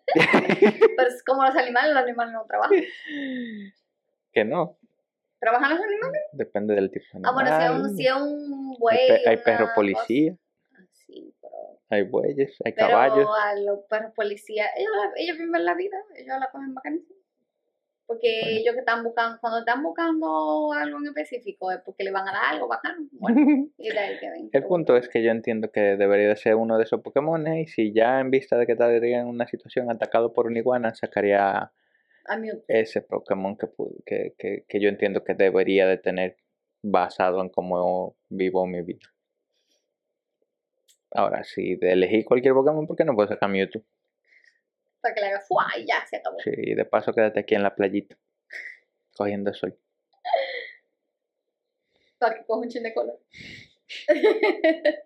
Pero 0.97 1.07
es 1.07 1.23
como 1.23 1.45
los 1.45 1.55
animales, 1.55 1.93
los 1.93 2.03
animales 2.03 2.33
no 2.33 2.45
trabajan. 2.45 2.77
Que 4.33 4.43
no, 4.43 4.79
¿Trabajan 5.43 5.71
los 5.71 5.79
animales? 5.85 6.21
depende 6.31 6.73
del 6.75 6.89
tipo 6.89 7.05
de 7.13 7.21
Ah, 7.27 7.31
bueno, 7.33 7.50
si 7.50 7.55
es 7.63 7.69
animal. 7.69 7.81
un, 7.81 7.95
si 7.97 8.07
es 8.07 8.13
un 8.13 8.69
Hay, 8.71 8.77
buey. 8.79 9.07
pe- 9.07 9.29
hay 9.29 9.38
perro 9.38 9.67
policía, 9.75 10.35
Ah, 10.73 10.85
Sí, 10.91 11.33
pero. 11.41 11.53
hay 11.89 12.03
bueyes, 12.03 12.57
hay 12.65 12.71
Pero 12.73 12.88
caballos. 12.88 13.27
a 13.43 13.55
los 13.59 13.79
perros 13.89 14.13
policías, 14.15 14.69
ellos, 14.77 14.91
ellos 15.17 15.38
viven 15.38 15.65
la 15.65 15.75
vida, 15.75 15.97
ellos 16.15 16.39
la 16.39 16.50
cogen 16.50 16.73
bacanísimo. 16.73 17.19
Porque 18.05 18.39
Bueno. 18.41 18.57
ellos 18.59 18.73
que 18.73 18.79
están 18.79 19.03
buscando, 19.03 19.38
cuando 19.39 19.59
están 19.59 19.81
buscando 19.83 20.71
algo 20.73 20.97
en 21.00 21.05
específico, 21.07 21.71
es 21.71 21.79
porque 21.85 22.03
le 22.03 22.12
van 22.12 22.27
a 22.27 22.31
dar 22.33 22.43
algo 22.53 22.67
bacano. 22.67 23.07
Bueno, 23.13 23.35
y 23.77 23.89
de 23.89 24.00
ahí 24.00 24.19
que 24.19 24.29
ven. 24.29 24.50
El 24.51 24.63
punto 24.65 24.95
es 24.97 25.07
que 25.09 25.23
yo 25.23 25.31
entiendo 25.31 25.71
que 25.71 25.79
debería 25.97 26.29
de 26.29 26.35
ser 26.35 26.55
uno 26.55 26.77
de 26.77 26.83
esos 26.85 27.01
Pokémon 27.01 27.45
y 27.57 27.67
si 27.67 27.93
ya 27.93 28.19
en 28.19 28.29
vista 28.31 28.57
de 28.57 28.65
que 28.65 28.73
estaría 28.73 29.19
en 29.21 29.27
una 29.27 29.47
situación 29.47 29.89
atacado 29.91 30.31
por 30.33 30.47
una 30.47 30.59
iguana, 30.59 30.93
sacaría 30.95 31.71
A 32.25 32.37
mí, 32.37 32.49
ese 32.67 33.01
Pokémon 33.01 33.57
que, 33.57 33.67
que, 34.05 34.33
que, 34.37 34.65
que 34.67 34.81
yo 34.81 34.89
entiendo 34.89 35.23
que 35.23 35.33
debería 35.33 35.87
de 35.87 35.97
tener 35.97 36.37
basado 36.81 37.41
en 37.41 37.49
cómo 37.49 38.15
vivo 38.29 38.65
mi 38.65 38.81
vida. 38.81 39.13
Ahora, 41.11 41.43
si 41.43 41.75
de 41.75 41.91
elegir 41.91 42.25
cualquier 42.25 42.53
Pokémon, 42.53 42.87
¿por 42.87 42.95
qué 42.95 43.05
no 43.05 43.13
puedo 43.13 43.27
sacar 43.27 43.49
Mewtwo? 43.49 43.83
para 45.03 45.13
que 45.13 45.21
le 45.21 45.27
haga 45.27 45.41
¡fua! 45.41 45.67
y 45.77 45.85
ya 45.85 46.03
se 46.09 46.15
acabó. 46.15 46.39
Sí, 46.39 46.51
y 46.55 46.73
de 46.73 46.85
paso 46.85 47.13
quédate 47.13 47.41
aquí 47.41 47.55
en 47.55 47.63
la 47.63 47.75
playita, 47.75 48.17
cogiendo 49.15 49.53
sol. 49.53 49.77
Para 52.17 52.35
que 52.37 52.45
coja 52.45 52.61
un 52.61 52.69
chin 52.69 52.83
de 52.83 52.93
color. 52.93 53.19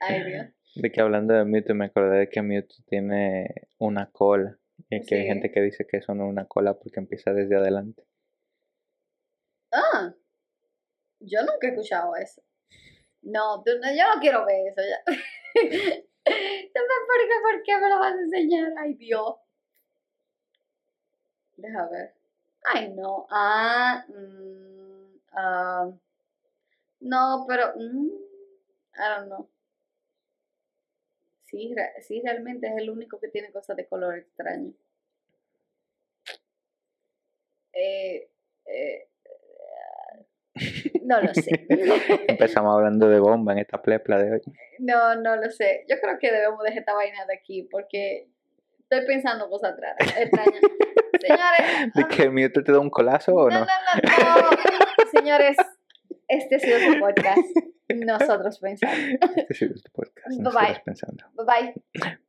Ay, 0.00 0.24
Dios. 0.24 0.46
De 0.74 0.90
que 0.90 1.00
hablando 1.02 1.34
de 1.34 1.44
Mewtwo, 1.44 1.74
me 1.74 1.84
acordé 1.84 2.20
de 2.20 2.30
que 2.30 2.40
Mewtwo 2.40 2.82
tiene 2.86 3.68
una 3.78 4.10
cola. 4.10 4.58
Y 4.96 5.06
que 5.06 5.14
hay 5.16 5.22
Sí. 5.22 5.26
gente 5.28 5.50
que 5.50 5.60
dice 5.62 5.86
que 5.86 5.98
eso 5.98 6.14
no 6.14 6.24
es 6.26 6.30
una 6.30 6.46
cola 6.46 6.74
porque 6.78 7.00
empieza 7.00 7.32
desde 7.32 7.56
adelante. 7.56 8.04
Ah, 9.72 10.12
yo 11.20 11.40
nunca 11.40 11.66
he 11.66 11.70
escuchado 11.70 12.14
eso. 12.16 12.42
No, 13.22 13.62
tú- 13.62 13.72
yo 13.72 14.14
no 14.14 14.20
quiero 14.20 14.44
ver 14.46 14.68
eso 14.68 14.82
ya. 14.82 15.02
Me 16.24 16.34
explica 16.34 17.34
por 17.42 17.62
qué 17.64 17.78
me 17.78 17.88
lo 17.88 17.98
vas 17.98 18.14
a 18.14 18.20
enseñar. 18.20 18.72
Ay, 18.78 18.94
Dios. 18.94 19.36
Deja 21.56 21.88
ver. 21.88 22.14
Ay, 22.64 22.90
no. 22.94 23.26
Ah, 23.30 24.04
mm, 24.08 25.18
ah, 25.32 25.90
No, 27.00 27.44
pero. 27.48 27.72
mm, 27.76 28.08
I 28.94 29.08
don't 29.16 29.28
know. 29.28 29.48
Sí, 31.52 31.74
sí, 32.00 32.22
realmente 32.24 32.66
es 32.66 32.78
el 32.78 32.88
único 32.88 33.20
que 33.20 33.28
tiene 33.28 33.52
cosas 33.52 33.76
de 33.76 33.86
color 33.86 34.16
extraño. 34.16 34.72
Eh, 37.74 38.30
eh, 38.64 39.08
no 41.02 41.20
lo 41.20 41.34
sé. 41.34 41.66
Empezamos 42.28 42.74
hablando 42.74 43.06
de 43.10 43.20
bomba 43.20 43.52
en 43.52 43.58
esta 43.58 43.82
plepla 43.82 44.16
de 44.16 44.32
hoy. 44.32 44.40
No, 44.78 45.14
no 45.14 45.36
lo 45.36 45.50
sé. 45.50 45.84
Yo 45.90 45.96
creo 46.00 46.18
que 46.18 46.32
debemos 46.32 46.62
dejar 46.62 46.78
esta 46.78 46.94
vaina 46.94 47.26
de 47.26 47.34
aquí 47.34 47.68
porque 47.70 48.28
estoy 48.80 49.06
pensando 49.06 49.50
cosas 49.50 49.78
raras, 49.78 50.16
extrañas. 50.18 50.60
Señores, 51.20 51.94
¿De 51.94 52.08
que 52.08 52.30
Mewtwo 52.30 52.64
te 52.64 52.72
da 52.72 52.80
un 52.80 52.88
colazo 52.88 53.34
o 53.34 53.50
no, 53.50 53.60
no? 53.60 53.66
no, 53.66 54.36
no, 54.36 54.50
no. 54.50 55.10
Señores, 55.12 55.56
este 56.38 56.56
ha 56.56 56.58
sido 56.58 56.78
su 56.92 56.98
podcast. 56.98 57.38
Nosotros 57.94 58.58
pensamos. 58.58 58.98
Este 59.36 59.54
sí 59.54 59.64
es 59.66 59.82
tu 59.82 59.92
podcast. 59.92 60.28
Bye, 60.28 60.38
No 60.38 60.50
bye. 60.50 60.82
pensando. 60.84 61.24
Bye. 61.36 61.74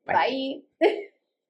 Bye. 0.06 0.66
Bye. 0.80 1.10